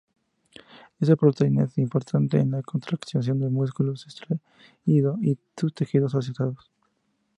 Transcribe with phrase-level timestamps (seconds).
[0.99, 4.41] Esta proteína es importante en la contracción del músculo estriado
[5.21, 6.71] y sus tejidos asociados.